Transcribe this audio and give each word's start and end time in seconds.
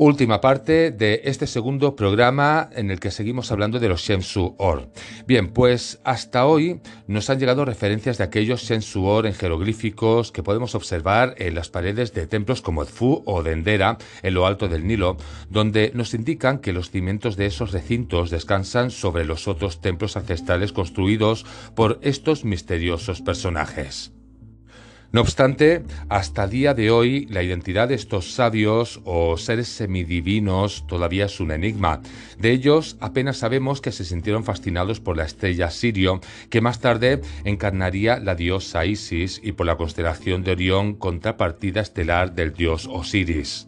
Última 0.00 0.40
parte 0.40 0.92
de 0.92 1.22
este 1.24 1.48
segundo 1.48 1.96
programa 1.96 2.70
en 2.72 2.92
el 2.92 3.00
que 3.00 3.10
seguimos 3.10 3.50
hablando 3.50 3.80
de 3.80 3.88
los 3.88 4.02
Shensu 4.02 4.54
Or. 4.56 4.88
Bien, 5.26 5.48
pues 5.48 5.98
hasta 6.04 6.46
hoy 6.46 6.80
nos 7.08 7.28
han 7.30 7.40
llegado 7.40 7.64
referencias 7.64 8.16
de 8.16 8.22
aquellos 8.22 8.62
Shensu 8.62 9.04
Or 9.04 9.26
en 9.26 9.34
jeroglíficos 9.34 10.30
que 10.30 10.44
podemos 10.44 10.76
observar 10.76 11.34
en 11.38 11.56
las 11.56 11.68
paredes 11.70 12.14
de 12.14 12.28
templos 12.28 12.62
como 12.62 12.84
Edfu 12.84 13.24
o 13.26 13.42
Dendera 13.42 13.98
en 14.22 14.34
lo 14.34 14.46
alto 14.46 14.68
del 14.68 14.86
Nilo, 14.86 15.16
donde 15.50 15.90
nos 15.96 16.14
indican 16.14 16.60
que 16.60 16.72
los 16.72 16.92
cimientos 16.92 17.36
de 17.36 17.46
esos 17.46 17.72
recintos 17.72 18.30
descansan 18.30 18.92
sobre 18.92 19.24
los 19.24 19.48
otros 19.48 19.80
templos 19.80 20.16
ancestrales 20.16 20.72
construidos 20.72 21.44
por 21.74 21.98
estos 22.02 22.44
misteriosos 22.44 23.20
personajes. 23.20 24.12
No 25.10 25.22
obstante, 25.22 25.84
hasta 26.10 26.46
día 26.46 26.74
de 26.74 26.90
hoy 26.90 27.24
la 27.30 27.42
identidad 27.42 27.88
de 27.88 27.94
estos 27.94 28.34
sabios 28.34 29.00
o 29.04 29.38
seres 29.38 29.68
semidivinos 29.68 30.86
todavía 30.86 31.24
es 31.24 31.40
un 31.40 31.50
enigma. 31.50 32.02
De 32.38 32.50
ellos 32.50 32.98
apenas 33.00 33.38
sabemos 33.38 33.80
que 33.80 33.90
se 33.90 34.04
sintieron 34.04 34.44
fascinados 34.44 35.00
por 35.00 35.16
la 35.16 35.24
estrella 35.24 35.70
Sirio, 35.70 36.20
que 36.50 36.60
más 36.60 36.80
tarde 36.80 37.22
encarnaría 37.44 38.18
la 38.18 38.34
diosa 38.34 38.84
Isis 38.84 39.40
y 39.42 39.52
por 39.52 39.64
la 39.64 39.78
constelación 39.78 40.44
de 40.44 40.52
Orión, 40.52 40.94
contrapartida 40.94 41.80
estelar 41.80 42.34
del 42.34 42.52
dios 42.52 42.86
Osiris. 42.86 43.66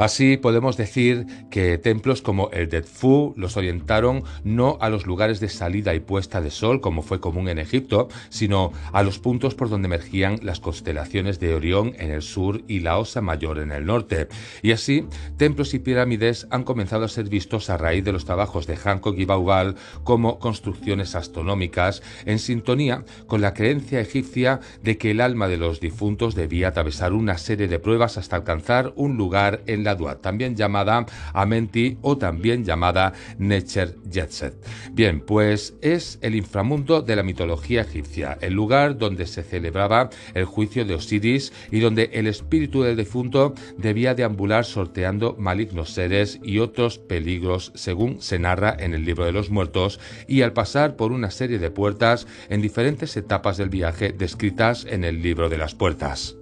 Así 0.00 0.38
podemos 0.38 0.78
decir 0.78 1.26
que 1.50 1.76
templos 1.76 2.22
como 2.22 2.48
el 2.52 2.70
de 2.70 2.80
Tfu 2.80 3.34
los 3.36 3.58
orientaron 3.58 4.24
no 4.44 4.78
a 4.80 4.88
los 4.88 5.06
lugares 5.06 5.40
de 5.40 5.50
salida 5.50 5.94
y 5.94 6.00
puesta 6.00 6.40
de 6.40 6.50
sol 6.50 6.80
como 6.80 7.02
fue 7.02 7.20
común 7.20 7.50
en 7.50 7.58
Egipto, 7.58 8.08
sino 8.30 8.72
a 8.94 9.02
los 9.02 9.18
puntos 9.18 9.54
por 9.54 9.68
donde 9.68 9.88
emergían 9.88 10.38
las 10.42 10.58
constelaciones 10.58 11.38
de 11.38 11.52
Orión 11.52 11.92
en 11.98 12.12
el 12.12 12.22
sur 12.22 12.62
y 12.66 12.80
la 12.80 12.96
Osa 12.96 13.20
Mayor 13.20 13.58
en 13.58 13.72
el 13.72 13.84
norte. 13.84 14.28
Y 14.62 14.72
así, 14.72 15.04
templos 15.36 15.74
y 15.74 15.80
pirámides 15.80 16.46
han 16.50 16.64
comenzado 16.64 17.04
a 17.04 17.08
ser 17.08 17.28
vistos 17.28 17.68
a 17.68 17.76
raíz 17.76 18.02
de 18.02 18.12
los 18.12 18.24
trabajos 18.24 18.66
de 18.66 18.76
Hancock 18.76 19.18
y 19.18 19.26
Baubal 19.26 19.74
como 20.02 20.38
construcciones 20.38 21.14
astronómicas 21.14 22.02
en 22.24 22.38
sintonía 22.38 23.04
con 23.26 23.42
la 23.42 23.52
creencia 23.52 24.00
egipcia 24.00 24.60
de 24.82 24.96
que 24.96 25.10
el 25.10 25.20
alma 25.20 25.46
de 25.46 25.58
los 25.58 25.78
difuntos 25.78 26.34
debía 26.34 26.68
atravesar 26.68 27.12
una 27.12 27.36
serie 27.36 27.68
de 27.68 27.78
pruebas 27.78 28.16
hasta 28.16 28.36
alcanzar 28.36 28.94
un 28.96 29.18
lugar 29.18 29.60
en 29.66 29.84
la 29.84 29.89
también 30.20 30.56
llamada 30.56 31.06
Amenti 31.32 31.98
o 32.02 32.16
también 32.16 32.64
llamada 32.64 33.12
Necher 33.38 33.96
Yetset. 34.10 34.54
Bien, 34.92 35.20
pues 35.20 35.74
es 35.80 36.18
el 36.22 36.34
inframundo 36.34 37.02
de 37.02 37.16
la 37.16 37.22
mitología 37.22 37.82
egipcia, 37.82 38.38
el 38.40 38.54
lugar 38.54 38.98
donde 38.98 39.26
se 39.26 39.42
celebraba 39.42 40.10
el 40.34 40.44
juicio 40.44 40.84
de 40.84 40.94
Osiris 40.94 41.52
y 41.70 41.80
donde 41.80 42.10
el 42.12 42.26
espíritu 42.26 42.82
del 42.82 42.96
difunto 42.96 43.54
debía 43.76 44.14
deambular 44.14 44.64
sorteando 44.64 45.36
malignos 45.38 45.90
seres 45.90 46.40
y 46.42 46.58
otros 46.58 46.98
peligros 46.98 47.72
según 47.74 48.20
se 48.20 48.38
narra 48.38 48.76
en 48.78 48.94
el 48.94 49.04
libro 49.04 49.24
de 49.24 49.32
los 49.32 49.50
muertos 49.50 50.00
y 50.26 50.42
al 50.42 50.52
pasar 50.52 50.96
por 50.96 51.12
una 51.12 51.30
serie 51.30 51.58
de 51.58 51.70
puertas 51.70 52.26
en 52.48 52.62
diferentes 52.62 53.16
etapas 53.16 53.56
del 53.56 53.68
viaje 53.68 54.12
descritas 54.12 54.86
en 54.88 55.04
el 55.04 55.22
libro 55.22 55.48
de 55.48 55.58
las 55.58 55.74
puertas. 55.74 56.39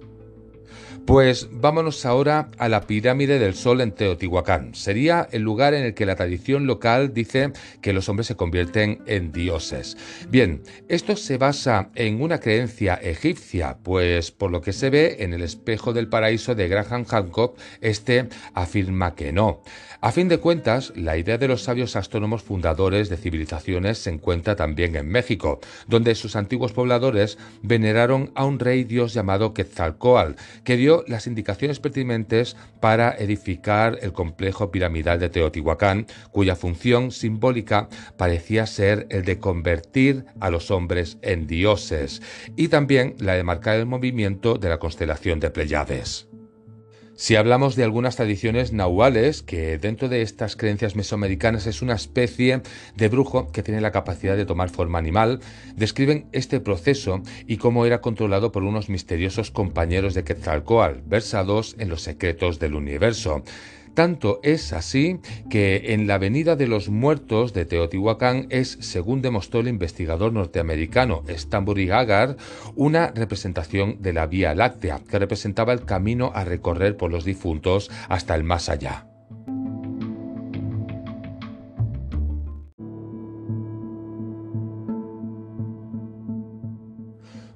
Pues 1.09 1.49
vámonos 1.51 2.05
ahora 2.05 2.49
a 2.59 2.69
la 2.69 2.81
pirámide 2.81 3.39
del 3.39 3.55
Sol 3.55 3.81
en 3.81 3.93
Teotihuacán. 3.93 4.75
Sería 4.75 5.27
el 5.31 5.41
lugar 5.41 5.73
en 5.73 5.83
el 5.83 5.95
que 5.95 6.05
la 6.05 6.15
tradición 6.15 6.67
local 6.67 7.15
dice 7.15 7.51
que 7.81 7.93
los 7.93 8.09
hombres 8.09 8.27
se 8.27 8.35
convierten 8.35 9.01
en 9.07 9.31
dioses. 9.31 9.97
Bien, 10.29 10.61
esto 10.87 11.15
se 11.15 11.39
basa 11.39 11.89
en 11.95 12.21
una 12.21 12.39
creencia 12.39 12.93
egipcia, 12.93 13.79
pues 13.81 14.29
por 14.29 14.51
lo 14.51 14.61
que 14.61 14.71
se 14.71 14.91
ve 14.91 15.15
en 15.21 15.33
el 15.33 15.41
espejo 15.41 15.93
del 15.93 16.09
paraíso 16.09 16.53
de 16.53 16.67
Graham 16.67 17.05
Hancock, 17.05 17.57
este 17.81 18.29
afirma 18.53 19.15
que 19.15 19.33
no. 19.33 19.63
A 20.01 20.13
fin 20.13 20.29
de 20.29 20.37
cuentas, 20.37 20.93
la 20.95 21.17
idea 21.17 21.37
de 21.37 21.49
los 21.49 21.63
sabios 21.63 21.97
astrónomos 21.97 22.41
fundadores 22.41 23.09
de 23.09 23.17
civilizaciones 23.17 23.97
se 23.97 24.11
encuentra 24.11 24.55
también 24.55 24.95
en 24.95 25.09
México, 25.09 25.59
donde 25.87 26.15
sus 26.15 26.37
antiguos 26.37 26.71
pobladores 26.71 27.37
veneraron 27.63 28.31
a 28.33 28.45
un 28.45 28.59
rey 28.59 28.85
dios 28.85 29.13
llamado 29.13 29.53
Quetzalcoatl, 29.53 30.35
que 30.63 30.77
dio 30.77 30.98
las 31.07 31.27
indicaciones 31.27 31.79
pertinentes 31.79 32.55
para 32.79 33.15
edificar 33.17 33.97
el 34.01 34.13
complejo 34.13 34.71
piramidal 34.71 35.19
de 35.19 35.29
Teotihuacán, 35.29 36.07
cuya 36.31 36.55
función 36.55 37.11
simbólica 37.11 37.89
parecía 38.17 38.65
ser 38.65 39.07
el 39.09 39.25
de 39.25 39.39
convertir 39.39 40.25
a 40.39 40.49
los 40.49 40.71
hombres 40.71 41.17
en 41.21 41.47
dioses, 41.47 42.21
y 42.55 42.69
también 42.69 43.15
la 43.19 43.33
de 43.33 43.43
marcar 43.43 43.77
el 43.77 43.85
movimiento 43.85 44.55
de 44.55 44.69
la 44.69 44.79
constelación 44.79 45.39
de 45.39 45.49
Pleiades. 45.49 46.28
Si 47.19 47.35
hablamos 47.35 47.75
de 47.75 47.83
algunas 47.83 48.15
tradiciones 48.15 48.71
nahuales, 48.71 49.43
que 49.43 49.77
dentro 49.77 50.07
de 50.07 50.21
estas 50.21 50.55
creencias 50.55 50.95
mesoamericanas 50.95 51.67
es 51.67 51.81
una 51.81 51.95
especie 51.95 52.61
de 52.95 53.07
brujo 53.09 53.51
que 53.51 53.61
tiene 53.61 53.81
la 53.81 53.91
capacidad 53.91 54.37
de 54.37 54.45
tomar 54.45 54.69
forma 54.69 54.99
animal, 54.99 55.41
describen 55.75 56.27
este 56.31 56.61
proceso 56.61 57.21
y 57.45 57.57
cómo 57.57 57.85
era 57.85 57.99
controlado 57.99 58.53
por 58.53 58.63
unos 58.63 58.87
misteriosos 58.87 59.51
compañeros 59.51 60.13
de 60.13 60.23
Quetzalcoatl, 60.23 61.01
versados 61.07 61.75
en 61.77 61.89
los 61.89 62.03
secretos 62.03 62.57
del 62.57 62.73
universo. 62.73 63.43
Tanto 63.99 64.39
es 64.43 64.71
así 64.71 65.19
que 65.49 65.93
en 65.93 66.07
la 66.07 66.13
Avenida 66.13 66.55
de 66.55 66.67
los 66.67 66.87
Muertos 66.87 67.51
de 67.51 67.65
Teotihuacán 67.65 68.47
es, 68.49 68.77
según 68.79 69.21
demostró 69.21 69.59
el 69.59 69.67
investigador 69.67 70.31
norteamericano 70.31 71.23
Stanbury 71.27 71.91
Agar, 71.91 72.37
una 72.77 73.11
representación 73.11 74.01
de 74.01 74.13
la 74.13 74.25
Vía 74.25 74.55
Láctea, 74.55 75.01
que 75.05 75.19
representaba 75.19 75.73
el 75.73 75.83
camino 75.83 76.31
a 76.33 76.45
recorrer 76.45 76.95
por 76.95 77.11
los 77.11 77.25
difuntos 77.25 77.91
hasta 78.07 78.35
el 78.35 78.45
más 78.45 78.69
allá. 78.69 79.08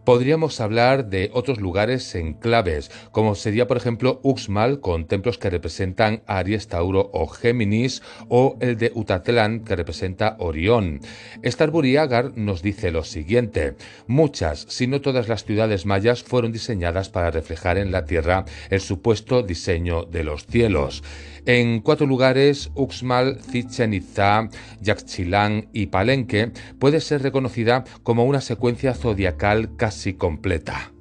Podríamos 0.05 0.59
hablar 0.59 1.09
de 1.09 1.29
otros 1.33 1.61
lugares 1.61 2.13
en 2.15 2.33
claves, 2.33 2.91
como 3.11 3.35
sería 3.35 3.67
por 3.67 3.77
ejemplo 3.77 4.19
Uxmal 4.21 4.81
con 4.81 5.05
templos 5.05 5.37
que 5.37 5.49
representan 5.49 6.23
Aries, 6.27 6.67
Tauro 6.67 7.09
o 7.13 7.27
Géminis, 7.27 8.01
o 8.27 8.57
el 8.59 8.77
de 8.77 8.91
Utatlán 8.93 9.63
que 9.63 9.77
representa 9.77 10.35
Orión. 10.39 10.99
Starbury 11.45 11.95
Agar 11.95 12.33
nos 12.35 12.61
dice 12.61 12.91
lo 12.91 13.05
siguiente: 13.05 13.75
muchas, 14.07 14.65
si 14.67 14.87
no 14.87 14.99
todas 14.99 15.29
las 15.29 15.45
ciudades 15.45 15.85
mayas 15.85 16.21
fueron 16.21 16.51
diseñadas 16.51 17.07
para 17.07 17.31
reflejar 17.31 17.77
en 17.77 17.93
la 17.93 18.03
tierra 18.03 18.43
el 18.69 18.81
supuesto 18.81 19.41
diseño 19.41 20.03
de 20.03 20.25
los 20.25 20.45
cielos. 20.47 21.01
En 21.45 21.81
cuatro 21.81 22.07
lugares, 22.07 22.71
Uxmal, 22.73 23.37
Chichen 23.51 23.93
Itza, 23.93 24.47
Yaxchilán 24.79 25.67
y 25.73 25.87
Palenque 25.87 26.51
puede 26.79 27.01
ser 27.01 27.21
reconocida 27.21 27.83
como 28.03 28.23
una 28.23 28.39
secuencia 28.39 28.93
zodiacal 28.93 29.75
casi 29.75 30.13
completa. 30.13 30.93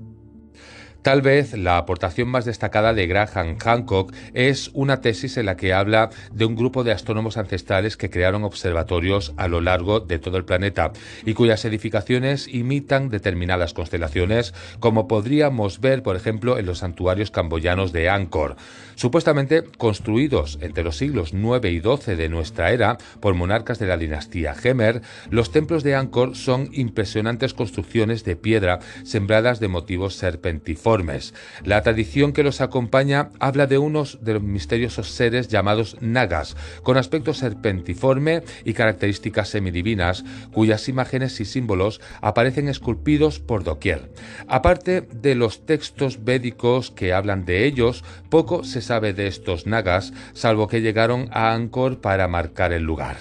Tal 1.02 1.20
vez 1.20 1.58
la 1.58 1.78
aportación 1.78 2.28
más 2.28 2.44
destacada 2.44 2.94
de 2.94 3.08
Graham 3.08 3.58
Hancock 3.58 4.14
es 4.34 4.70
una 4.72 5.00
tesis 5.00 5.36
en 5.36 5.46
la 5.46 5.56
que 5.56 5.72
habla 5.72 6.10
de 6.32 6.44
un 6.44 6.54
grupo 6.54 6.84
de 6.84 6.92
astrónomos 6.92 7.36
ancestrales 7.36 7.96
que 7.96 8.08
crearon 8.08 8.44
observatorios 8.44 9.34
a 9.36 9.48
lo 9.48 9.60
largo 9.60 9.98
de 9.98 10.20
todo 10.20 10.36
el 10.36 10.44
planeta 10.44 10.92
y 11.26 11.34
cuyas 11.34 11.64
edificaciones 11.64 12.46
imitan 12.46 13.08
determinadas 13.08 13.74
constelaciones, 13.74 14.54
como 14.78 15.08
podríamos 15.08 15.80
ver, 15.80 16.04
por 16.04 16.14
ejemplo, 16.14 16.56
en 16.56 16.66
los 16.66 16.78
santuarios 16.78 17.32
camboyanos 17.32 17.92
de 17.92 18.08
Angkor. 18.08 18.54
Supuestamente 19.02 19.64
construidos 19.64 20.60
entre 20.60 20.84
los 20.84 20.96
siglos 20.96 21.34
9 21.34 21.72
y 21.72 21.80
12 21.80 22.14
de 22.14 22.28
nuestra 22.28 22.70
era 22.70 22.98
por 23.18 23.34
monarcas 23.34 23.80
de 23.80 23.88
la 23.88 23.96
dinastía 23.96 24.54
Gemer, 24.54 25.02
los 25.28 25.50
templos 25.50 25.82
de 25.82 25.96
Angkor 25.96 26.36
son 26.36 26.68
impresionantes 26.70 27.52
construcciones 27.52 28.22
de 28.22 28.36
piedra 28.36 28.78
sembradas 29.02 29.58
de 29.58 29.66
motivos 29.66 30.14
serpentiformes 30.14 31.34
la 31.64 31.82
tradición 31.82 32.32
que 32.32 32.44
los 32.44 32.60
acompaña 32.60 33.30
habla 33.40 33.66
de 33.66 33.78
unos 33.78 34.20
de 34.22 34.34
los 34.34 34.42
misteriosos 34.44 35.08
seres 35.08 35.48
llamados 35.48 35.96
nagas, 36.00 36.56
con 36.84 36.96
aspecto 36.96 37.34
serpentiforme 37.34 38.44
y 38.64 38.72
características 38.72 39.48
semidivinas, 39.48 40.24
cuyas 40.52 40.88
imágenes 40.88 41.40
y 41.40 41.44
símbolos 41.44 42.00
aparecen 42.20 42.68
esculpidos 42.68 43.40
por 43.40 43.64
doquier. 43.64 44.12
Aparte 44.46 45.00
de 45.00 45.34
los 45.34 45.66
textos 45.66 46.22
védicos 46.22 46.92
que 46.92 47.12
hablan 47.12 47.44
de 47.44 47.66
ellos, 47.66 48.04
poco 48.30 48.62
se 48.62 48.80
sabe 48.80 48.91
de 49.00 49.26
estos 49.26 49.66
nagas, 49.66 50.12
salvo 50.32 50.68
que 50.68 50.80
llegaron 50.80 51.28
a 51.32 51.52
Angkor 51.52 52.00
para 52.00 52.28
marcar 52.28 52.72
el 52.72 52.82
lugar. 52.82 53.16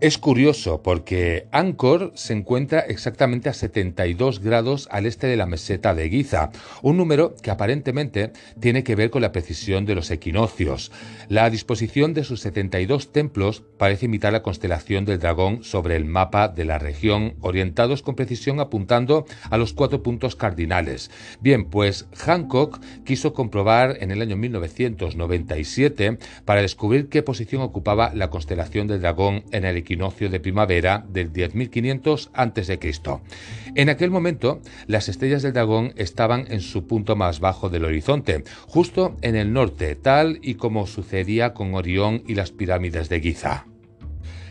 Es 0.00 0.16
curioso 0.16 0.80
porque 0.80 1.48
Angkor 1.50 2.12
se 2.14 2.32
encuentra 2.32 2.78
exactamente 2.78 3.48
a 3.48 3.52
72 3.52 4.38
grados 4.38 4.86
al 4.92 5.06
este 5.06 5.26
de 5.26 5.36
la 5.36 5.46
meseta 5.46 5.92
de 5.92 6.08
Giza, 6.08 6.50
un 6.82 6.96
número 6.96 7.34
que 7.42 7.50
aparentemente 7.50 8.30
tiene 8.60 8.84
que 8.84 8.94
ver 8.94 9.10
con 9.10 9.22
la 9.22 9.32
precisión 9.32 9.86
de 9.86 9.96
los 9.96 10.12
equinoccios. 10.12 10.92
La 11.28 11.50
disposición 11.50 12.14
de 12.14 12.22
sus 12.22 12.42
72 12.42 13.10
templos 13.10 13.64
parece 13.76 14.06
imitar 14.06 14.32
la 14.32 14.44
constelación 14.44 15.04
del 15.04 15.18
dragón 15.18 15.64
sobre 15.64 15.96
el 15.96 16.04
mapa 16.04 16.46
de 16.46 16.64
la 16.64 16.78
región, 16.78 17.34
orientados 17.40 18.02
con 18.02 18.14
precisión 18.14 18.60
apuntando 18.60 19.26
a 19.50 19.58
los 19.58 19.72
cuatro 19.72 20.04
puntos 20.04 20.36
cardinales. 20.36 21.10
Bien, 21.40 21.64
pues 21.64 22.06
Hancock 22.14 22.80
quiso 23.04 23.32
comprobar 23.32 23.96
en 24.00 24.12
el 24.12 24.22
año 24.22 24.36
1997 24.36 26.18
para 26.44 26.62
descubrir 26.62 27.08
qué 27.08 27.24
posición 27.24 27.62
ocupaba 27.62 28.12
la 28.14 28.30
constelación 28.30 28.86
del 28.86 29.00
dragón 29.00 29.42
en 29.50 29.64
el 29.64 29.87
de 29.96 30.40
primavera 30.40 31.04
del 31.08 31.32
10.500 31.32 32.28
a.C. 32.34 32.78
En 33.74 33.88
aquel 33.88 34.10
momento, 34.10 34.60
las 34.86 35.08
estrellas 35.08 35.42
del 35.42 35.54
dragón 35.54 35.94
estaban 35.96 36.44
en 36.50 36.60
su 36.60 36.86
punto 36.86 37.16
más 37.16 37.40
bajo 37.40 37.70
del 37.70 37.84
horizonte, 37.84 38.44
justo 38.66 39.16
en 39.22 39.34
el 39.34 39.52
norte, 39.52 39.94
tal 39.94 40.40
y 40.42 40.54
como 40.54 40.86
sucedía 40.86 41.54
con 41.54 41.74
Orión 41.74 42.22
y 42.26 42.34
las 42.34 42.50
pirámides 42.50 43.08
de 43.08 43.20
Giza. 43.20 43.66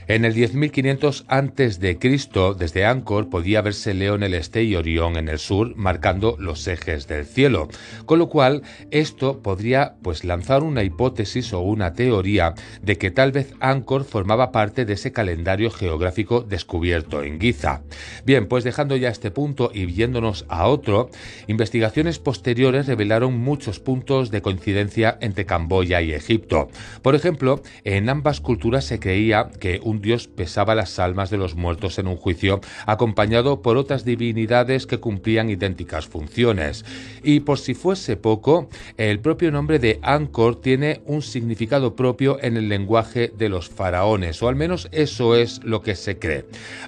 En 0.10 0.24
el 0.24 0.34
10.500 0.34 1.26
a.C., 1.28 2.56
desde 2.58 2.86
Angkor 2.86 3.30
podía 3.30 3.62
verse 3.62 3.94
Leo 3.94 4.16
en 4.16 4.24
el 4.24 4.36
este 4.36 4.64
y 4.64 4.74
Orión 4.76 5.18
en 5.18 5.28
el 5.28 5.38
sur, 5.38 5.76
marcando 5.76 6.38
los 6.40 6.66
ejes 6.68 7.08
del 7.08 7.26
cielo, 7.26 7.68
con 8.06 8.18
lo 8.18 8.30
cual 8.30 8.62
esto 8.90 9.42
podría 9.42 9.96
pues 10.02 10.24
lanzar 10.24 10.64
una 10.64 10.84
hipótesis 10.84 11.52
o 11.52 11.60
una 11.60 11.92
teoría 11.92 12.54
de 12.82 12.98
que 12.98 13.12
tal 13.12 13.34
vez 13.34 13.54
Angkor 13.60 14.06
formaba 14.06 14.54
parte 14.54 14.86
de 14.86 14.94
ese 14.94 15.12
calendario 15.12 15.72
geográfico 15.72 16.40
descubierto 16.40 17.22
en 17.22 17.42
Giza. 17.42 17.82
Bien, 18.24 18.48
pues 18.48 18.64
dejando 18.64 18.96
ya 18.96 19.10
este 19.10 19.30
punto 19.30 19.72
y 19.74 19.86
viéndonos 19.86 20.46
a 20.48 20.68
otro, 20.68 21.10
investigaciones 21.48 22.20
posteriores 22.20 22.88
revelaron 22.88 23.38
muchos 23.38 23.82
puntos 23.82 24.32
de 24.32 24.42
coincidencia 24.42 25.18
entre 25.20 25.46
Camboya 25.46 26.02
y 26.02 26.14
Egipto. 26.14 26.70
Por 27.02 27.14
ejemplo, 27.14 27.62
en 27.84 28.08
ambas 28.08 28.40
culturas 28.40 28.86
se 28.86 29.00
creía 29.00 29.50
que 29.60 29.82
un 29.84 29.97
dios 30.02 30.28
pesaba 30.28 30.76
las 30.76 31.00
almas 31.00 31.30
de 31.30 31.38
los 31.38 31.56
muertos 31.56 32.00
en 32.00 32.08
un 32.08 32.18
juicio, 32.18 32.62
acompañado 32.86 33.62
por 33.62 33.78
otras 33.78 34.06
divinidades 34.06 34.86
que 34.86 35.00
cumplían 35.00 35.50
idénticas 35.50 36.08
funciones. 36.08 36.86
Y 37.24 37.42
por 37.42 37.60
si 37.60 37.74
fuese 37.74 38.18
poco, 38.18 38.70
el 38.98 39.20
propio 39.20 39.52
nombre 39.52 39.80
de 39.80 40.00
Angkor 40.02 40.62
tiene 40.62 41.02
un 41.06 41.22
significado 41.22 41.96
propio 41.96 42.38
en 42.42 42.58
el 42.58 42.70
lenguaje 42.70 43.32
de 43.38 43.50
los 43.50 43.70
faraones, 43.70 44.42
o 44.42 44.48
al 44.48 44.56
menos 44.56 44.88
eso 44.92 45.36
es 45.36 45.64
lo 45.64 45.82
que 45.82 45.96
se 45.96 46.20
cree. 46.20 46.46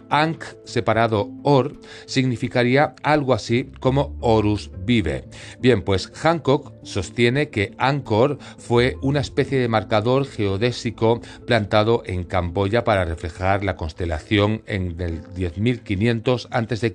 Ankh, 0.10 0.44
separado 0.66 1.30
Or, 1.44 1.80
significaría 2.06 2.96
algo 3.04 3.34
así 3.34 3.72
como 3.80 4.18
Horus 4.20 4.72
vive. 4.86 5.26
Bien, 5.60 5.82
pues 5.82 6.08
Hancock 6.08 6.74
sostiene 6.90 7.50
que 7.50 7.74
Angkor 7.78 8.40
fue 8.58 8.98
una 9.02 9.20
especie 9.20 9.60
de 9.60 9.68
marcador 9.68 10.26
geodésico 10.26 11.22
plantado 11.46 12.04
en 12.06 12.24
Camboya 12.24 12.84
para 12.84 13.06
reflejar 13.06 13.64
la 13.64 13.76
constelación 13.76 14.64
en 14.66 15.00
el 15.00 15.24
10.500 15.24 16.48
a.C. 16.52 16.94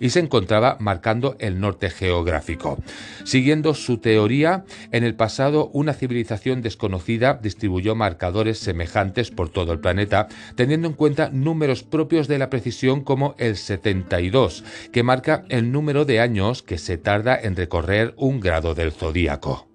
y 0.00 0.10
se 0.10 0.20
encontraba 0.20 0.76
marcando 0.80 1.36
el 1.38 1.60
norte 1.60 1.90
geográfico. 1.90 2.78
Siguiendo 3.24 3.74
su 3.74 3.98
teoría, 3.98 4.64
en 4.92 5.04
el 5.04 5.14
pasado 5.14 5.70
una 5.72 5.92
civilización 5.92 6.62
desconocida 6.62 7.38
distribuyó 7.40 7.94
marcadores 7.94 8.58
semejantes 8.58 9.30
por 9.30 9.50
todo 9.50 9.72
el 9.72 9.80
planeta, 9.80 10.28
teniendo 10.56 10.88
en 10.88 10.94
cuenta 10.94 11.30
números 11.30 11.82
propios 11.82 12.28
de 12.28 12.38
la 12.38 12.50
precisión 12.50 13.02
como 13.02 13.34
el 13.38 13.56
72, 13.56 14.64
que 14.92 15.02
marca 15.02 15.44
el 15.48 15.72
número 15.72 16.04
de 16.04 16.20
años 16.20 16.62
que 16.62 16.78
se 16.78 16.98
tarda 16.98 17.38
en 17.40 17.56
recorrer 17.56 18.14
un 18.16 18.40
grado 18.40 18.74
del 18.74 18.92
zodíaco. 19.10 19.69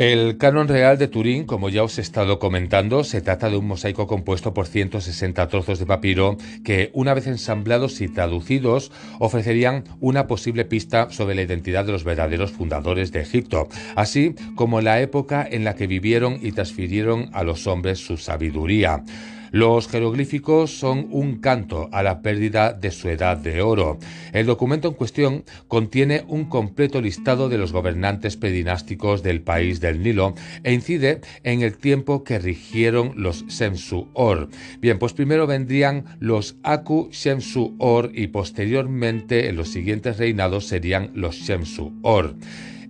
El 0.00 0.38
canon 0.38 0.66
real 0.66 0.96
de 0.96 1.08
Turín, 1.08 1.44
como 1.44 1.68
ya 1.68 1.84
os 1.84 1.98
he 1.98 2.00
estado 2.00 2.38
comentando, 2.38 3.04
se 3.04 3.20
trata 3.20 3.50
de 3.50 3.58
un 3.58 3.66
mosaico 3.66 4.06
compuesto 4.06 4.54
por 4.54 4.66
160 4.66 5.46
trozos 5.48 5.78
de 5.78 5.84
papiro 5.84 6.38
que, 6.64 6.90
una 6.94 7.12
vez 7.12 7.26
ensamblados 7.26 8.00
y 8.00 8.08
traducidos, 8.08 8.92
ofrecerían 9.18 9.84
una 10.00 10.26
posible 10.26 10.64
pista 10.64 11.10
sobre 11.10 11.34
la 11.34 11.42
identidad 11.42 11.84
de 11.84 11.92
los 11.92 12.04
verdaderos 12.04 12.50
fundadores 12.50 13.12
de 13.12 13.20
Egipto, 13.20 13.68
así 13.94 14.34
como 14.54 14.80
la 14.80 15.02
época 15.02 15.46
en 15.46 15.64
la 15.64 15.74
que 15.74 15.86
vivieron 15.86 16.38
y 16.40 16.52
transfirieron 16.52 17.28
a 17.34 17.44
los 17.44 17.66
hombres 17.66 17.98
su 17.98 18.16
sabiduría. 18.16 19.04
Los 19.52 19.88
jeroglíficos 19.88 20.78
son 20.78 21.08
un 21.10 21.40
canto 21.40 21.88
a 21.92 22.02
la 22.02 22.22
pérdida 22.22 22.72
de 22.72 22.90
su 22.90 23.08
edad 23.08 23.36
de 23.36 23.62
oro. 23.62 23.98
El 24.32 24.46
documento 24.46 24.88
en 24.88 24.94
cuestión 24.94 25.44
contiene 25.66 26.24
un 26.28 26.44
completo 26.44 27.00
listado 27.00 27.48
de 27.48 27.58
los 27.58 27.72
gobernantes 27.72 28.36
predinásticos 28.36 29.22
del 29.22 29.40
país 29.40 29.80
del 29.80 30.02
Nilo 30.02 30.34
e 30.62 30.72
incide 30.72 31.20
en 31.42 31.62
el 31.62 31.76
tiempo 31.78 32.22
que 32.22 32.38
rigieron 32.38 33.14
los 33.16 33.44
Shemsu-Or. 33.46 34.48
Bien, 34.80 34.98
pues 34.98 35.12
primero 35.14 35.46
vendrían 35.46 36.04
los 36.20 36.56
Aku 36.62 37.08
Shemsu-Or 37.10 38.12
y 38.14 38.28
posteriormente 38.28 39.48
en 39.48 39.56
los 39.56 39.68
siguientes 39.68 40.18
reinados 40.18 40.66
serían 40.66 41.10
los 41.14 41.36
Shemsu-Or. 41.36 42.36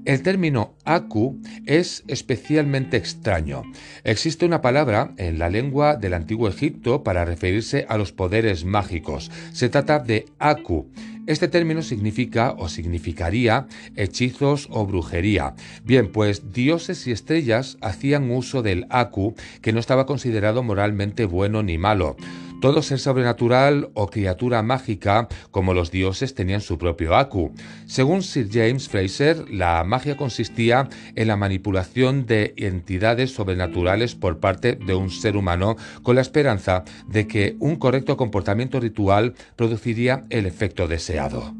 El 0.06 0.22
término 0.22 0.74
Aku 0.84 1.38
es 1.66 2.04
especialmente 2.08 2.96
extraño. 2.96 3.62
Existe 4.02 4.46
una 4.46 4.62
palabra 4.62 5.12
en 5.18 5.38
la 5.38 5.50
lengua 5.50 5.96
del 5.96 6.14
antiguo 6.14 6.48
Egipto 6.48 7.04
para 7.04 7.26
referirse 7.26 7.84
a 7.86 7.98
los 7.98 8.10
poderes 8.10 8.64
mágicos. 8.64 9.30
Se 9.52 9.68
trata 9.68 9.98
de 9.98 10.24
Aku. 10.38 10.88
Este 11.26 11.48
término 11.48 11.82
significa 11.82 12.54
o 12.56 12.70
significaría 12.70 13.66
hechizos 13.94 14.68
o 14.70 14.86
brujería. 14.86 15.54
Bien, 15.84 16.10
pues 16.10 16.50
dioses 16.50 17.06
y 17.06 17.12
estrellas 17.12 17.76
hacían 17.82 18.30
uso 18.30 18.62
del 18.62 18.86
Aku, 18.88 19.34
que 19.60 19.74
no 19.74 19.80
estaba 19.80 20.06
considerado 20.06 20.62
moralmente 20.62 21.26
bueno 21.26 21.62
ni 21.62 21.76
malo. 21.76 22.16
Todo 22.60 22.82
ser 22.82 22.98
sobrenatural 22.98 23.90
o 23.94 24.08
criatura 24.08 24.62
mágica, 24.62 25.28
como 25.50 25.72
los 25.72 25.90
dioses, 25.90 26.34
tenían 26.34 26.60
su 26.60 26.76
propio 26.76 27.16
Aku. 27.16 27.54
Según 27.86 28.22
Sir 28.22 28.48
James 28.52 28.88
Fraser, 28.88 29.50
la 29.50 29.82
magia 29.84 30.16
consistía 30.16 30.88
en 31.14 31.28
la 31.28 31.36
manipulación 31.36 32.26
de 32.26 32.52
entidades 32.58 33.32
sobrenaturales 33.32 34.14
por 34.14 34.40
parte 34.40 34.74
de 34.74 34.94
un 34.94 35.10
ser 35.10 35.36
humano 35.36 35.76
con 36.02 36.16
la 36.16 36.20
esperanza 36.20 36.84
de 37.06 37.26
que 37.26 37.56
un 37.60 37.76
correcto 37.76 38.18
comportamiento 38.18 38.78
ritual 38.78 39.34
produciría 39.56 40.24
el 40.28 40.44
efecto 40.44 40.86
deseado. 40.86 41.54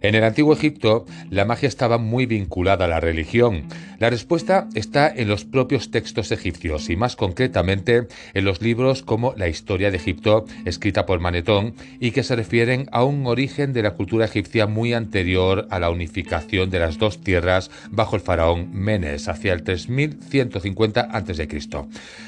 En 0.00 0.14
el 0.14 0.22
antiguo 0.22 0.54
Egipto, 0.54 1.06
la 1.28 1.44
magia 1.44 1.66
estaba 1.66 1.98
muy 1.98 2.26
vinculada 2.26 2.84
a 2.84 2.88
la 2.88 3.00
religión. 3.00 3.64
La 3.98 4.10
respuesta 4.10 4.68
está 4.74 5.08
en 5.08 5.26
los 5.26 5.44
propios 5.44 5.90
textos 5.90 6.30
egipcios 6.30 6.88
y 6.88 6.94
más 6.94 7.16
concretamente 7.16 8.06
en 8.32 8.44
los 8.44 8.62
libros 8.62 9.02
como 9.02 9.34
La 9.36 9.48
historia 9.48 9.90
de 9.90 9.96
Egipto, 9.96 10.44
escrita 10.64 11.04
por 11.04 11.18
Manetón, 11.18 11.74
y 11.98 12.12
que 12.12 12.22
se 12.22 12.36
refieren 12.36 12.88
a 12.92 13.02
un 13.02 13.26
origen 13.26 13.72
de 13.72 13.82
la 13.82 13.94
cultura 13.94 14.26
egipcia 14.26 14.68
muy 14.68 14.92
anterior 14.92 15.66
a 15.68 15.80
la 15.80 15.90
unificación 15.90 16.70
de 16.70 16.78
las 16.78 16.98
dos 16.98 17.18
tierras 17.18 17.72
bajo 17.90 18.14
el 18.14 18.22
faraón 18.22 18.70
Menes 18.72 19.26
hacia 19.26 19.52
el 19.52 19.64
3150 19.64 21.00
a.C. 21.00 21.48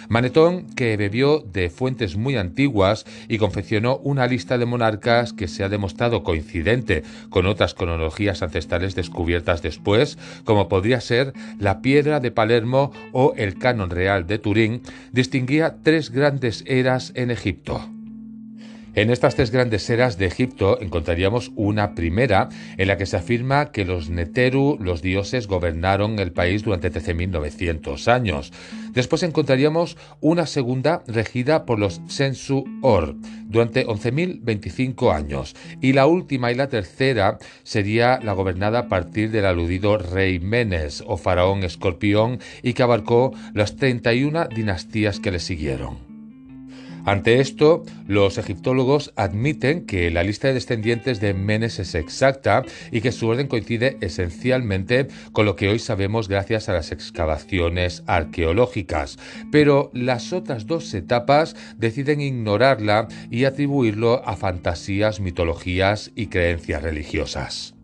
Manetón, 0.09 0.67
que 0.75 0.97
bebió 0.97 1.39
de 1.39 1.71
fuentes 1.71 2.17
muy 2.17 2.37
antiguas 2.37 3.07
y 3.29 3.39
confeccionó 3.39 3.99
una 3.99 4.27
lista 4.27 4.59
de 4.59 4.67
monarcas 4.67 5.33
que 5.33 5.47
se 5.47 5.62
ha 5.62 5.69
demostrado 5.69 6.25
coincidente 6.25 7.05
con 7.29 7.47
otras 7.61 7.75
cronologías 7.75 8.43
ancestrales 8.43 8.95
descubiertas 8.95 9.61
después, 9.61 10.17
como 10.45 10.67
podría 10.71 10.99
ser 11.02 11.35
la 11.59 11.83
piedra 11.83 12.19
de 12.19 12.31
Palermo 12.31 12.90
o 13.12 13.35
el 13.37 13.59
canon 13.59 13.90
real 13.90 14.26
de 14.26 14.38
Turín, 14.38 14.81
distinguía 15.12 15.76
tres 15.83 16.11
grandes 16.11 16.64
eras 16.67 17.12
en 17.14 17.31
Egipto. 17.31 17.87
En 18.95 19.11
estas 19.11 19.37
tres 19.37 19.53
grandes 19.53 19.89
eras 19.89 20.19
de 20.19 20.27
Egipto 20.27 20.81
encontraríamos 20.81 21.53
una 21.55 21.95
primera 21.95 22.49
en 22.77 22.89
la 22.89 22.97
que 22.97 23.07
se 23.07 23.17
afirma 23.17 23.71
que 23.71 23.85
los 23.85 24.11
Neteru, 24.11 24.79
los 24.81 25.01
dioses, 25.01 25.47
gobernaron 25.47 26.19
el 26.19 26.33
país 26.33 26.65
durante 26.65 26.91
13.900 26.91 28.09
años. 28.09 28.53
Después 28.93 29.23
encontraríamos 29.23 29.97
una 30.21 30.47
segunda 30.47 31.05
regida 31.07 31.67
por 31.67 31.79
los 31.79 32.01
Sensu-Or 32.09 33.15
durante 33.47 33.87
11.025 33.87 35.15
años. 35.15 35.55
Y 35.81 35.93
la 35.93 36.07
última 36.07 36.51
y 36.51 36.57
la 36.57 36.69
tercera 36.69 37.39
sería 37.63 38.19
la 38.21 38.33
gobernada 38.33 38.81
a 38.81 38.89
partir 38.89 39.31
del 39.31 39.47
aludido 39.47 39.99
rey 39.99 40.41
Menes 40.41 41.05
o 41.07 41.17
faraón 41.17 41.63
escorpión 41.63 42.41
y 42.63 42.73
que 42.73 42.83
abarcó 42.83 43.33
las 43.55 43.77
31 43.77 44.49
dinastías 44.49 45.21
que 45.21 45.31
le 45.31 45.39
siguieron. 45.39 46.10
Ante 47.07 47.40
esto, 47.40 47.83
los 48.07 48.38
egiptólogos 48.38 49.12
admiten 49.16 49.87
que 49.87 50.11
la 50.11 50.23
lista 50.23 50.49
de 50.49 50.54
descendientes 50.54 51.21
de 51.21 51.35
Menes 51.35 51.78
es 51.78 51.95
exacta 51.95 52.64
y 52.92 53.00
que 53.00 53.12
su 53.12 53.28
orden 53.28 53.49
coincide 53.49 53.97
esencialmente 54.00 55.09
con 55.33 55.47
lo 55.47 55.57
que 55.57 55.69
hoy 55.69 55.78
sabemos 55.78 56.28
gracias 56.28 56.69
a 56.69 56.75
las 56.75 56.92
excavaciones 56.92 58.02
arqueológicas, 58.07 59.19
pero 59.50 59.90
las 59.95 60.33
otras 60.33 60.66
dos 60.66 60.92
etapas 60.95 61.57
deciden 61.76 62.21
ignorarla 62.21 63.09
y 63.30 63.45
atribuirlo 63.45 64.26
a 64.26 64.37
fantasías, 64.37 65.21
mitologías 65.21 66.12
y 66.14 66.26
creencias 66.26 66.83
religiosas. 66.83 67.75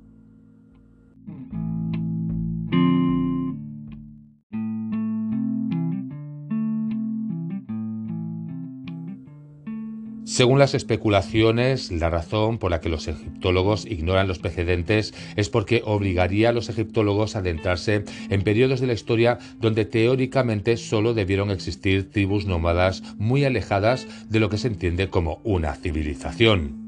Según 10.36 10.58
las 10.58 10.74
especulaciones, 10.74 11.90
la 11.90 12.10
razón 12.10 12.58
por 12.58 12.70
la 12.70 12.82
que 12.82 12.90
los 12.90 13.08
egiptólogos 13.08 13.86
ignoran 13.86 14.28
los 14.28 14.38
precedentes 14.38 15.14
es 15.34 15.48
porque 15.48 15.80
obligaría 15.82 16.50
a 16.50 16.52
los 16.52 16.68
egiptólogos 16.68 17.34
a 17.36 17.38
adentrarse 17.38 18.04
en 18.28 18.42
periodos 18.42 18.80
de 18.80 18.86
la 18.86 18.92
historia 18.92 19.38
donde 19.62 19.86
teóricamente 19.86 20.76
solo 20.76 21.14
debieron 21.14 21.50
existir 21.50 22.10
tribus 22.10 22.44
nómadas 22.44 23.02
muy 23.16 23.46
alejadas 23.46 24.06
de 24.28 24.40
lo 24.40 24.50
que 24.50 24.58
se 24.58 24.68
entiende 24.68 25.08
como 25.08 25.40
una 25.42 25.74
civilización. 25.74 26.85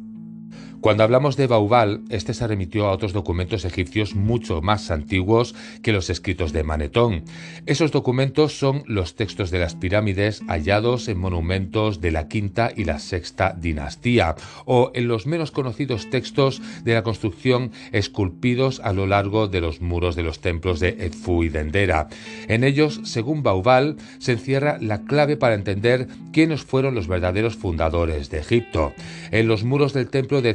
Cuando 0.81 1.03
hablamos 1.03 1.37
de 1.37 1.49
Baubal, 1.49 2.03
este 2.09 2.35
se 2.35 2.47
remitió 2.47 2.87
a 2.87 2.93
otros 2.93 3.13
documentos 3.13 3.65
egipcios 3.65 4.15
mucho 4.15 4.63
más 4.63 4.93
antiguos 4.93 5.57
que 5.83 5.93
los 5.93 6.09
escritos 6.09 6.53
de 6.53 6.63
Manetón. 6.63 7.25
Esos 7.67 7.91
documentos 7.91 8.57
son 8.57 8.85
los 8.87 9.17
textos 9.17 9.51
de 9.51 9.59
las 9.59 9.75
pirámides 9.75 10.41
hallados 10.47 11.09
en 11.09 11.19
monumentos 11.19 12.01
de 12.01 12.13
la 12.13 12.29
quinta 12.29 12.71
y 12.77 12.85
la 12.85 13.01
sexta 13.01 13.57
dinastía, 13.59 14.37
o 14.67 14.93
en 14.95 15.09
los 15.09 15.27
menos 15.27 15.51
conocidos 15.51 16.11
textos 16.11 16.63
de 16.85 16.95
la 16.95 17.03
construcción 17.03 17.73
esculpidos 17.91 18.79
a 18.79 18.93
lo 18.93 19.09
largo 19.09 19.49
de 19.49 19.61
los 19.61 19.81
muros 19.81 20.15
de 20.15 20.23
los 20.23 20.41
templos 20.41 20.79
de 20.79 20.91
Edfu 20.91 21.43
y 21.43 21.49
Dendera. 21.49 22.09
En 22.47 22.63
ellos, 22.63 23.01
según 23.03 23.43
Baubal, 23.43 23.97
se 24.19 24.33
encierra 24.33 24.79
la 24.81 25.03
clave 25.03 25.37
para 25.37 25.55
entender 25.55 26.07
quiénes 26.33 26.63
fueron 26.63 26.95
los 26.95 27.09
verdaderos 27.09 27.57
fundadores 27.57 28.31
de 28.31 28.39
Egipto. 28.39 28.93
En 29.33 29.49
los 29.49 29.65
muros 29.65 29.93
del 29.93 30.09
templo 30.09 30.41
de 30.41 30.55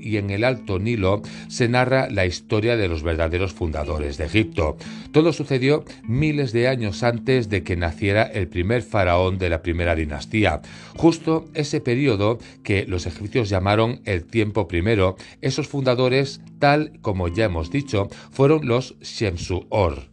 y 0.00 0.16
en 0.16 0.30
el 0.30 0.44
Alto 0.44 0.78
Nilo 0.78 1.22
se 1.48 1.68
narra 1.68 2.08
la 2.10 2.26
historia 2.26 2.76
de 2.76 2.88
los 2.88 3.02
verdaderos 3.02 3.52
fundadores 3.52 4.16
de 4.16 4.24
Egipto. 4.24 4.76
Todo 5.12 5.32
sucedió 5.32 5.84
miles 6.02 6.52
de 6.52 6.68
años 6.68 7.02
antes 7.02 7.48
de 7.48 7.62
que 7.62 7.76
naciera 7.76 8.22
el 8.22 8.48
primer 8.48 8.82
faraón 8.82 9.38
de 9.38 9.50
la 9.50 9.62
primera 9.62 9.94
dinastía. 9.94 10.62
Justo 10.96 11.44
ese 11.54 11.80
periodo 11.80 12.38
que 12.62 12.86
los 12.86 13.06
egipcios 13.06 13.48
llamaron 13.48 14.00
el 14.04 14.24
tiempo 14.24 14.66
primero, 14.66 15.16
esos 15.40 15.68
fundadores, 15.68 16.40
tal 16.58 16.98
como 17.00 17.28
ya 17.28 17.44
hemos 17.44 17.70
dicho, 17.70 18.08
fueron 18.30 18.66
los 18.66 18.98
Shemsu-Or. 19.00 20.11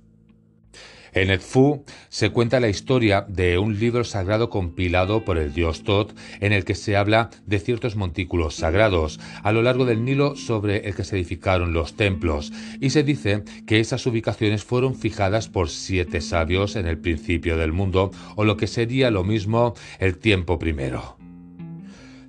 En 1.14 1.30
Edfu 1.30 1.84
se 2.10 2.30
cuenta 2.32 2.60
la 2.60 2.70
historia 2.70 3.26
de 3.28 3.58
un 3.58 3.80
libro 3.80 4.04
sagrado 4.04 4.50
compilado 4.50 5.26
por 5.26 5.38
el 5.38 5.54
dios 5.54 5.84
Tot 5.84 6.16
en 6.40 6.54
el 6.54 6.66
que 6.66 6.76
se 6.76 6.96
habla 6.96 7.30
de 7.46 7.60
ciertos 7.60 7.96
montículos 7.96 8.56
sagrados 8.56 9.20
a 9.44 9.52
lo 9.52 9.62
largo 9.62 9.86
del 9.86 10.06
Nilo 10.06 10.36
sobre 10.36 10.88
el 10.88 10.96
que 10.96 11.04
se 11.04 11.16
edificaron 11.16 11.74
los 11.74 11.96
templos 11.96 12.52
y 12.80 12.92
se 12.92 13.04
dice 13.04 13.44
que 13.68 13.80
esas 13.80 14.06
ubicaciones 14.06 14.64
fueron 14.64 14.96
fijadas 14.96 15.48
por 15.48 15.70
siete 15.70 16.22
sabios 16.22 16.76
en 16.76 16.88
el 16.88 16.98
principio 16.98 17.58
del 17.58 17.74
mundo 17.74 18.12
o 18.36 18.44
lo 18.44 18.58
que 18.58 18.68
sería 18.68 19.12
lo 19.12 19.24
mismo 19.24 19.74
el 20.00 20.18
tiempo 20.18 20.60
primero. 20.60 21.19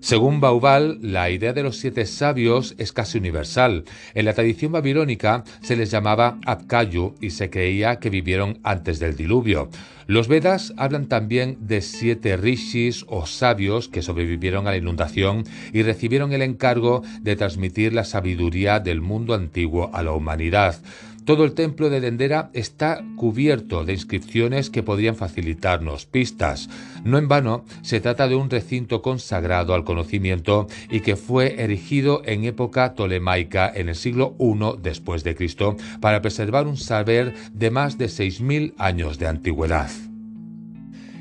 Según 0.01 0.41
Baubal, 0.41 0.99
la 1.03 1.29
idea 1.29 1.53
de 1.53 1.63
los 1.63 1.77
siete 1.77 2.07
sabios 2.07 2.75
es 2.79 2.91
casi 2.91 3.19
universal. 3.19 3.85
En 4.15 4.25
la 4.25 4.33
tradición 4.33 4.73
babilónica 4.73 5.45
se 5.61 5.77
les 5.77 5.91
llamaba 5.91 6.39
Apkayu 6.47 7.15
y 7.21 7.31
se 7.31 7.51
creía 7.51 7.97
que 7.97 8.09
vivieron 8.09 8.61
antes 8.63 8.99
del 8.99 9.15
diluvio. 9.15 9.69
Los 10.07 10.27
Vedas 10.27 10.73
hablan 10.79 11.07
también 11.07 11.59
de 11.61 11.83
siete 11.83 12.39
rishis 12.39 13.05
o 13.09 13.27
sabios 13.27 13.89
que 13.89 14.01
sobrevivieron 14.01 14.67
a 14.67 14.71
la 14.71 14.79
inundación 14.79 15.45
y 15.73 15.83
recibieron 15.83 16.33
el 16.33 16.43
encargo 16.43 17.03
de 17.21 17.37
transmitir 17.37 17.93
la 17.93 18.05
sabiduría 18.05 18.81
del 18.81 19.03
mundo 19.03 19.35
antiguo 19.35 19.91
a 19.93 20.03
la 20.03 20.13
humanidad. 20.13 20.81
Todo 21.25 21.45
el 21.45 21.53
templo 21.53 21.91
de 21.91 22.01
Dendera 22.01 22.51
está 22.55 23.05
cubierto 23.17 23.85
de 23.85 23.93
inscripciones 23.93 24.71
que 24.71 24.83
podrían 24.83 25.17
facilitarnos 25.17 26.07
pistas. 26.07 26.69
No 27.05 27.19
en 27.19 27.29
vano, 27.29 27.65
se 27.83 28.01
trata 28.01 28.27
de 28.27 28.35
un 28.35 28.51
recinto 28.51 29.03
consagrado 29.03 29.75
al 29.75 29.85
conocimiento 29.85 30.67
y 30.91 31.01
que 31.01 31.17
fue 31.17 31.63
erigido 31.63 32.23
en 32.25 32.45
época 32.45 32.95
tolemaica 32.95 33.71
en 33.73 33.89
el 33.89 33.95
siglo 33.95 34.35
I 34.39 34.81
después 34.83 35.23
de 35.23 35.35
Cristo 35.35 35.77
para 36.01 36.23
preservar 36.23 36.67
un 36.67 36.77
saber 36.77 37.35
de 37.53 37.71
más 37.71 37.99
de 37.99 38.09
6000 38.09 38.75
años 38.79 39.19
de 39.19 39.27
antigüedad. 39.27 40.10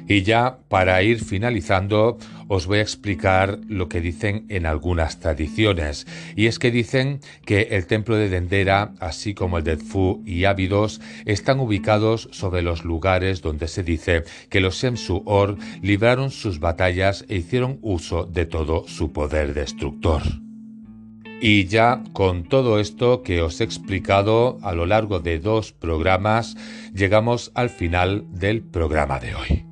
Y 0.09 0.23
ya 0.23 0.57
para 0.69 1.03
ir 1.03 1.23
finalizando, 1.23 2.17
os 2.47 2.65
voy 2.65 2.79
a 2.79 2.81
explicar 2.81 3.59
lo 3.67 3.89
que 3.89 4.01
dicen 4.01 4.47
en 4.49 4.65
algunas 4.65 5.19
tradiciones. 5.19 6.07
Y 6.35 6.47
es 6.47 6.57
que 6.57 6.71
dicen 6.71 7.19
que 7.45 7.67
el 7.69 7.85
templo 7.85 8.15
de 8.15 8.27
Dendera, 8.27 8.95
así 8.99 9.35
como 9.35 9.59
el 9.59 9.63
de 9.63 9.73
Edfu 9.73 10.23
y 10.25 10.45
Ábidos, 10.45 10.99
están 11.25 11.59
ubicados 11.59 12.27
sobre 12.31 12.63
los 12.63 12.85
lugares 12.85 13.43
donde 13.43 13.67
se 13.67 13.83
dice 13.83 14.23
que 14.49 14.61
los 14.61 14.83
Semsu-Or 14.83 15.57
libraron 15.83 16.31
sus 16.31 16.59
batallas 16.59 17.23
e 17.29 17.35
hicieron 17.35 17.77
uso 17.83 18.25
de 18.25 18.47
todo 18.47 18.87
su 18.87 19.13
poder 19.13 19.53
destructor. 19.53 20.23
Y 21.39 21.65
ya 21.65 22.03
con 22.13 22.45
todo 22.45 22.79
esto 22.79 23.21
que 23.21 23.43
os 23.43 23.61
he 23.61 23.63
explicado 23.63 24.57
a 24.63 24.73
lo 24.73 24.87
largo 24.87 25.19
de 25.19 25.37
dos 25.37 25.71
programas, 25.71 26.57
llegamos 26.95 27.51
al 27.53 27.69
final 27.69 28.25
del 28.31 28.63
programa 28.63 29.19
de 29.19 29.35
hoy. 29.35 29.68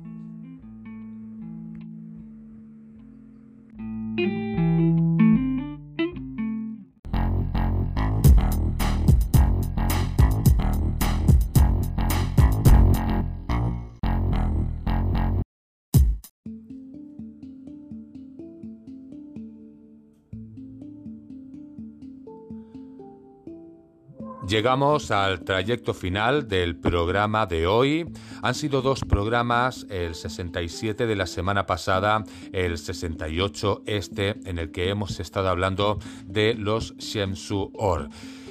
Llegamos 24.48 25.10
al 25.10 25.40
trayecto 25.44 25.92
final 25.92 26.48
del 26.48 26.74
programa 26.74 27.44
de 27.44 27.66
hoy. 27.66 28.06
Han 28.40 28.54
sido 28.54 28.80
dos 28.80 29.00
programas, 29.00 29.86
el 29.90 30.14
67 30.14 31.06
de 31.06 31.16
la 31.16 31.26
semana 31.26 31.66
pasada, 31.66 32.24
el 32.50 32.78
68 32.78 33.82
este, 33.84 34.36
en 34.46 34.58
el 34.58 34.70
que 34.70 34.88
hemos 34.88 35.20
estado 35.20 35.50
hablando 35.50 35.98
de 36.24 36.54
los 36.54 36.96
Shemsu 36.96 37.72
Or. 37.74 38.08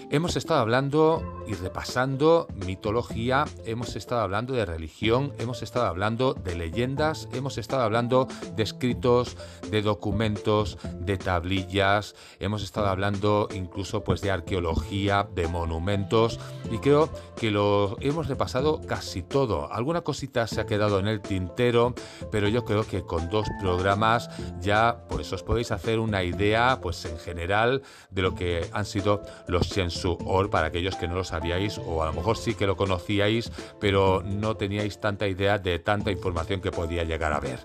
Hemos 0.09 0.37
estado 0.37 0.61
hablando 0.61 1.43
y 1.47 1.53
repasando 1.53 2.47
mitología, 2.65 3.45
hemos 3.65 3.95
estado 3.95 4.21
hablando 4.21 4.53
de 4.53 4.65
religión, 4.65 5.33
hemos 5.37 5.61
estado 5.61 5.85
hablando 5.85 6.33
de 6.33 6.55
leyendas, 6.55 7.27
hemos 7.33 7.57
estado 7.57 7.83
hablando 7.83 8.27
de 8.55 8.63
escritos, 8.63 9.37
de 9.69 9.81
documentos, 9.81 10.77
de 10.99 11.17
tablillas, 11.17 12.15
hemos 12.39 12.63
estado 12.63 12.87
hablando 12.87 13.49
incluso 13.53 14.03
pues 14.03 14.21
de 14.21 14.31
arqueología, 14.31 15.27
de 15.35 15.47
monumentos 15.47 16.39
y 16.71 16.77
creo 16.77 17.09
que 17.35 17.51
lo 17.51 17.97
hemos 17.99 18.27
repasado 18.27 18.81
casi 18.87 19.23
todo. 19.23 19.71
Alguna 19.73 20.01
cosita 20.01 20.47
se 20.47 20.61
ha 20.61 20.65
quedado 20.65 20.99
en 20.99 21.07
el 21.07 21.21
tintero, 21.21 21.93
pero 22.31 22.47
yo 22.47 22.63
creo 22.63 22.85
que 22.85 23.03
con 23.03 23.29
dos 23.29 23.47
programas 23.59 24.29
ya 24.61 25.05
pues 25.09 25.31
os 25.33 25.43
podéis 25.43 25.71
hacer 25.71 25.99
una 25.99 26.23
idea 26.23 26.79
pues 26.81 27.03
en 27.05 27.17
general 27.19 27.81
de 28.09 28.21
lo 28.21 28.35
que 28.35 28.69
han 28.71 28.85
sido 28.85 29.21
los 29.47 29.67
su 29.67 29.81
Or 30.05 30.49
para 30.49 30.67
aquellos 30.67 30.95
que 30.95 31.07
no 31.07 31.15
lo 31.15 31.23
sabíais 31.23 31.77
o 31.77 32.03
a 32.03 32.07
lo 32.07 32.13
mejor 32.13 32.37
sí 32.37 32.53
que 32.53 32.67
lo 32.67 32.75
conocíais, 32.75 33.51
pero 33.79 34.21
no 34.23 34.55
teníais 34.55 34.99
tanta 34.99 35.27
idea 35.27 35.57
de 35.57 35.79
tanta 35.79 36.11
información 36.11 36.61
que 36.61 36.71
podía 36.71 37.03
llegar 37.03 37.33
a 37.33 37.39
ver. 37.39 37.59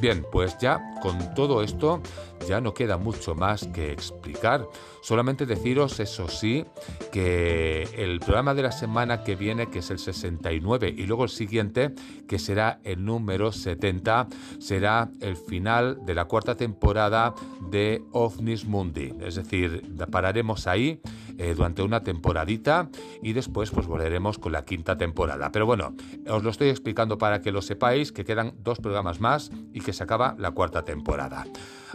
Bien, 0.00 0.24
pues 0.30 0.56
ya 0.58 0.80
con 1.02 1.34
todo 1.34 1.62
esto 1.62 2.00
ya 2.46 2.60
no 2.60 2.72
queda 2.72 2.98
mucho 2.98 3.34
más 3.34 3.66
que 3.66 3.92
explicar. 3.92 4.66
Solamente 5.02 5.46
deciros, 5.46 6.00
eso 6.00 6.28
sí, 6.28 6.64
que 7.12 7.88
el 7.96 8.20
programa 8.20 8.54
de 8.54 8.62
la 8.62 8.72
semana 8.72 9.22
que 9.22 9.36
viene, 9.36 9.68
que 9.68 9.78
es 9.78 9.90
el 9.90 9.98
69, 9.98 10.94
y 10.96 11.06
luego 11.06 11.24
el 11.24 11.30
siguiente, 11.30 11.94
que 12.26 12.38
será 12.38 12.80
el 12.84 13.04
número 13.04 13.52
70, 13.52 14.28
será 14.58 15.10
el 15.20 15.36
final 15.36 16.04
de 16.04 16.14
la 16.14 16.26
cuarta 16.26 16.56
temporada 16.56 17.34
de 17.70 18.02
OVNIS 18.12 18.64
Mundi. 18.64 19.14
Es 19.20 19.36
decir, 19.36 19.82
pararemos 20.10 20.66
ahí 20.66 21.00
eh, 21.38 21.54
durante 21.56 21.82
una 21.82 22.02
temporadita 22.02 22.90
y 23.22 23.32
después 23.32 23.70
pues 23.70 23.86
volveremos 23.86 24.38
con 24.38 24.52
la 24.52 24.64
quinta 24.64 24.96
temporada. 24.96 25.52
Pero 25.52 25.66
bueno, 25.66 25.94
os 26.28 26.42
lo 26.42 26.50
estoy 26.50 26.68
explicando 26.68 27.16
para 27.16 27.40
que 27.40 27.52
lo 27.52 27.62
sepáis, 27.62 28.10
que 28.10 28.24
quedan 28.24 28.54
dos 28.58 28.80
programas 28.80 29.20
más 29.20 29.50
y 29.72 29.80
que 29.80 29.92
se 29.92 30.02
acaba 30.02 30.34
la 30.38 30.50
cuarta 30.50 30.84
temporada. 30.84 31.46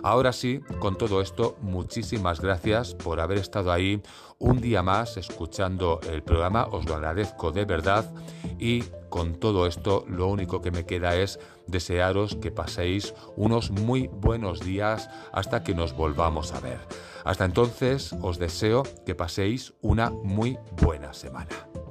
Ahora 0.04 0.34
sí, 0.34 0.60
con 0.80 0.98
todo 0.98 1.22
esto, 1.22 1.56
muchísimas 1.62 2.42
gracias 2.42 2.94
por 2.94 3.22
haber 3.22 3.38
estado 3.38 3.72
ahí 3.72 4.02
un 4.38 4.60
día 4.60 4.84
más 4.84 5.16
escuchando 5.16 6.02
el 6.12 6.24
programa, 6.24 6.66
os 6.66 6.86
lo 6.86 6.96
agradezco 6.96 7.54
de 7.54 7.64
verdad 7.64 8.14
y 8.60 8.84
con 9.08 9.36
todo 9.36 9.66
esto 9.66 10.04
lo 10.10 10.28
único 10.28 10.62
que 10.62 10.72
me 10.72 10.86
queda 10.86 11.16
es 11.16 11.40
desearos 11.68 12.36
que 12.36 12.52
paséis 12.52 13.14
unos 13.38 13.72
muy 13.72 14.08
buenos 14.08 14.60
días 14.60 15.10
hasta 15.32 15.64
que 15.64 15.74
nos 15.74 15.96
volvamos 15.96 16.52
a 16.52 16.60
ver. 16.60 16.80
Hasta 17.24 17.46
entonces 17.46 18.14
os 18.22 18.38
deseo 18.38 18.84
que 19.06 19.16
paséis 19.16 19.74
una 19.82 20.10
muy 20.10 20.58
buena 20.82 21.14
semana. 21.14 21.83